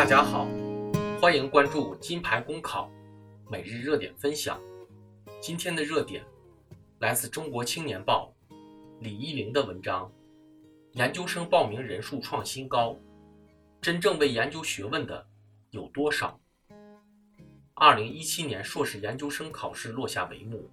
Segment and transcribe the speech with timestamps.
[0.00, 0.48] 大家好，
[1.20, 2.90] 欢迎关注金牌公考
[3.50, 4.58] 每日热点分享。
[5.42, 6.24] 今天的热点
[7.00, 8.32] 来自《中国青年报》
[9.00, 10.10] 李一玲的文章：
[10.92, 12.96] 研究生报名人数创新高，
[13.82, 15.26] 真正为研究学问的
[15.68, 16.40] 有多少？
[17.74, 20.66] 二零一七年硕士研究生考试落下帷幕。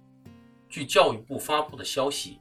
[0.70, 2.40] 据教育部发布的消息，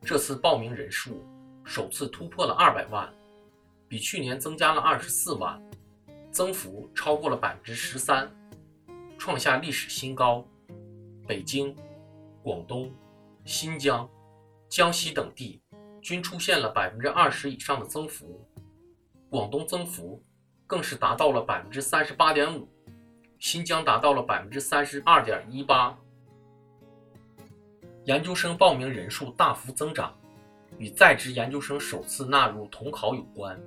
[0.00, 1.22] 这次报名人数
[1.62, 3.12] 首次突破了二百万，
[3.86, 5.62] 比去年增加了二十四万。
[6.36, 8.30] 增幅超过了百分之十三，
[9.16, 10.46] 创下历史新高。
[11.26, 11.74] 北京、
[12.42, 12.92] 广东、
[13.46, 14.06] 新疆、
[14.68, 15.62] 江西等地
[16.02, 18.46] 均出现了百分之二十以上的增幅，
[19.30, 20.22] 广东增幅
[20.66, 22.68] 更是达到了百分之三十八点五，
[23.38, 25.98] 新疆达到了百分之三十二点一八。
[28.04, 30.14] 研究生报名人数大幅增长，
[30.76, 33.58] 与在职研究生首次纳入统考有关。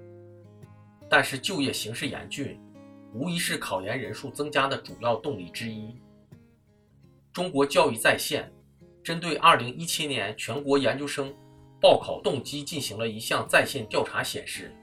[1.10, 2.60] 但是就业形势严峻，
[3.14, 5.96] 无疑是考研人数增加的主要动力之一。
[7.34, 8.52] 中国教育在线
[9.04, 11.34] 针对2017年全国研究生
[11.82, 14.76] 报考动机进行了一项在线调查，显示，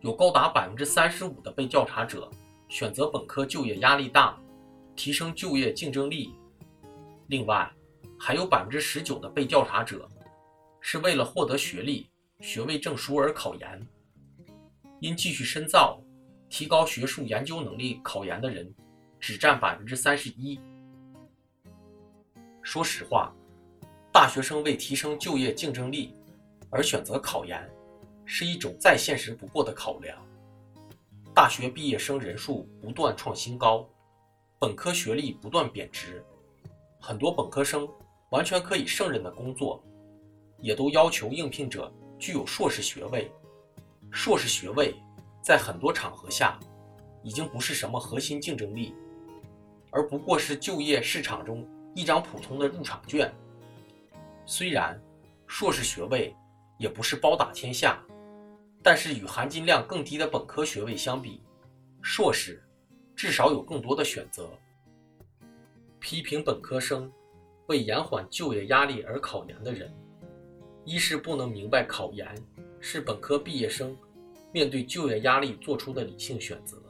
[0.00, 2.30] 有高达35%的被调查者
[2.68, 4.38] 选择本科就业压力大，
[4.94, 6.34] 提升就业竞争力。
[7.26, 7.70] 另外，
[8.18, 10.08] 还有19%的被调查者
[10.80, 12.08] 是为了获得学历、
[12.40, 13.86] 学位证书而考研。
[15.00, 16.00] 因继续深造、
[16.48, 18.72] 提高学术研究能力考研的人，
[19.20, 20.58] 只占百分之三十一。
[22.62, 23.32] 说实话，
[24.12, 26.14] 大学生为提升就业竞争力
[26.70, 27.68] 而选择考研，
[28.24, 30.18] 是一种再现实不过的考量。
[31.34, 33.88] 大学毕业生人数不断创新高，
[34.58, 36.24] 本科学历不断贬值，
[37.00, 37.88] 很多本科生
[38.30, 39.80] 完全可以胜任的工作，
[40.60, 43.30] 也都要求应聘者具有硕士学位。
[44.10, 44.94] 硕士学位
[45.42, 46.58] 在很多场合下
[47.22, 48.94] 已经不是什么核心竞争力，
[49.90, 53.32] 而不过是就业市场中一张普通的入场券。
[54.46, 55.00] 虽然
[55.46, 56.34] 硕士学位
[56.78, 58.02] 也不是包打天下，
[58.82, 61.42] 但是与含金量更低的本科学位相比，
[62.00, 62.62] 硕士
[63.14, 64.48] 至少有更多的选择。
[66.00, 67.10] 批评本科生
[67.66, 69.92] 为延缓就业压力而考研的人，
[70.84, 72.26] 一是不能明白考研。
[72.80, 73.96] 是本科毕业生
[74.52, 76.80] 面对就业压力做出的理性选择。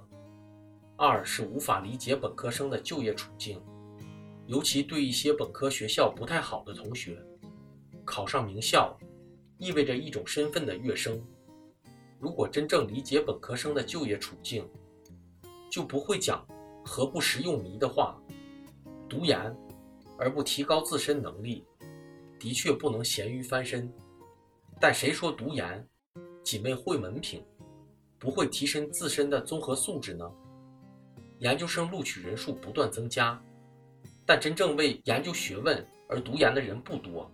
[0.97, 3.61] 二是无法理解本科生的就业处境，
[4.47, 7.17] 尤其对一些本科学校不太好的同学，
[8.05, 8.99] 考上名校
[9.59, 11.23] 意味着一种身份的跃升。
[12.19, 14.69] 如果真正理解本科生的就业处境，
[15.71, 16.45] 就不会讲
[16.85, 18.21] “何不食用糜”的话。
[19.09, 19.57] 读研
[20.19, 21.65] 而不提高自身能力，
[22.41, 23.89] 的确不能咸鱼翻身。
[24.81, 25.85] 但谁说读研
[26.45, 27.43] 仅为会文凭，
[28.17, 30.25] 不会提升自身的综合素质呢？
[31.41, 33.41] 研究生录取人数不断增加，
[34.25, 37.29] 但真正为研究学问而读研的人不多。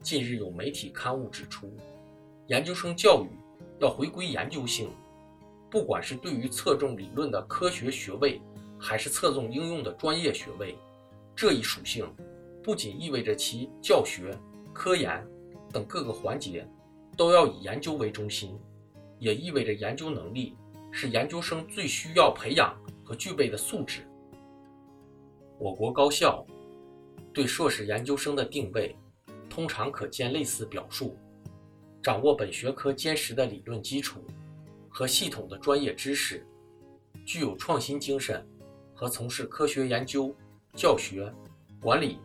[0.00, 1.72] 近日有媒体刊物指出，
[2.48, 3.28] 研究生教育
[3.78, 4.90] 要回归研究性，
[5.70, 8.42] 不管是对于侧重理论的科学学位，
[8.76, 10.76] 还是侧重应用的专业学位，
[11.36, 12.12] 这一属性
[12.60, 14.36] 不仅意味着其教学、
[14.72, 15.24] 科研。
[15.72, 16.66] 等各个环节
[17.16, 18.58] 都要以研究为中心，
[19.18, 20.56] 也意味着研究能力
[20.90, 24.06] 是研究生最需要培养和具备的素质。
[25.58, 26.44] 我国高校
[27.32, 28.96] 对硕士研究生的定位
[29.48, 31.16] 通常可见类似表述：
[32.02, 34.24] 掌握本学科坚实的理论基础
[34.88, 36.46] 和系统的专业知识，
[37.26, 38.44] 具有创新精神
[38.94, 40.34] 和从事科学研究、
[40.74, 41.32] 教学、
[41.80, 42.18] 管理。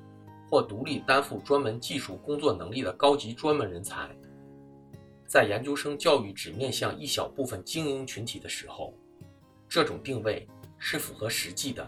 [0.56, 4.10] 或独立担负专门技术工作能力的高级专门人才，
[5.28, 8.94] 在研究生教育只面向一小部分精英群体的时候，
[9.68, 11.86] 这种定位是符合实际的。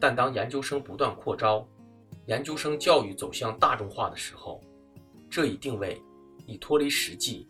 [0.00, 1.68] 但当研究生不断扩招，
[2.24, 4.58] 研究生教育走向大众化的时候，
[5.28, 6.00] 这一定位
[6.46, 7.46] 已脱离实际。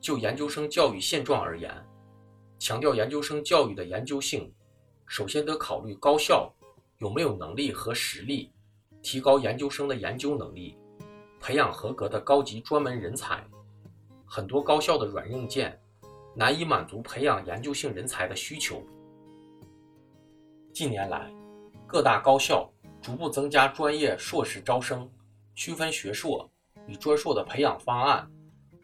[0.00, 1.72] 就研究生教育现状而言，
[2.58, 4.52] 强调研究生教育的研究性，
[5.06, 6.52] 首先得考虑高校
[6.98, 8.50] 有没有能力和实力。
[9.06, 10.76] 提高研究生的研究能力，
[11.38, 13.40] 培养合格的高级专门人才。
[14.24, 15.80] 很多高校的软硬件
[16.34, 18.82] 难以满足培养研究性人才的需求。
[20.74, 21.32] 近年来，
[21.86, 22.68] 各大高校
[23.00, 25.08] 逐步增加专业硕士招生，
[25.54, 26.50] 区分学硕
[26.88, 28.28] 与专硕的培养方案，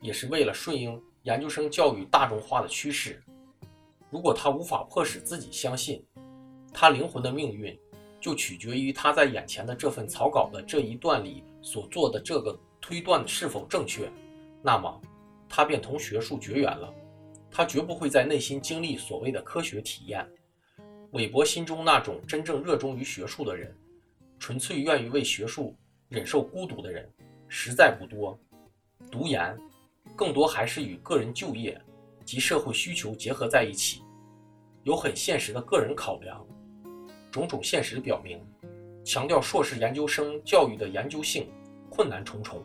[0.00, 3.20] 也是为了顺应研究生教育大众化的趋势。
[4.08, 6.06] 如果他无法迫使自己相信，
[6.72, 7.76] 他灵魂的命运。
[8.22, 14.08] 就取决于他在眼前的这份草稿的这一段里所做的这个推断是否正确，
[14.62, 15.00] 那么
[15.48, 16.94] 他便同学术绝缘了。
[17.50, 20.24] 他绝不会在内心经历所谓的科学体验。
[21.10, 23.76] 韦伯心中那种真正热衷于学术的人，
[24.38, 25.76] 纯粹愿意为学术
[26.08, 27.06] 忍受孤独的人，
[27.48, 28.38] 实在不多。
[29.10, 29.58] 读研，
[30.14, 31.78] 更多还是与个人就业
[32.24, 34.00] 及社会需求结合在一起，
[34.84, 36.46] 有很现实的个人考量。
[37.32, 38.38] 种种现实表明，
[39.02, 41.50] 强调硕士研究生教育的研究性
[41.88, 42.62] 困难重重。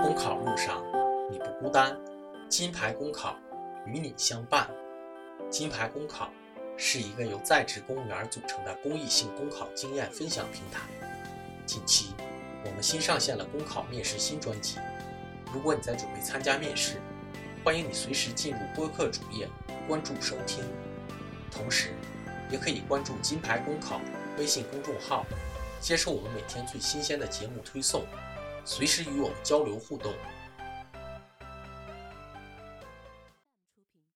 [0.00, 0.80] 公考路上，
[1.28, 1.98] 你不孤单。
[2.48, 3.36] 金牌公考
[3.86, 4.70] 与你相伴。
[5.50, 6.30] 金牌公考
[6.76, 10.82] 是一个由在职公务员组成的公益性公考经验分享平台。
[11.66, 12.14] 近期，
[12.64, 14.78] 我们新上线了公考面试新专辑。
[15.52, 17.00] 如果你在准备参加面试，
[17.64, 19.48] 欢迎你随时进入播客主页
[19.86, 20.64] 关注收听，
[21.48, 21.94] 同时
[22.50, 24.00] 也可以关注金牌公考
[24.36, 25.24] 微信公众号，
[25.80, 28.04] 接受我们每天最新鲜的节目推送，
[28.64, 30.12] 随时与我们交流互动。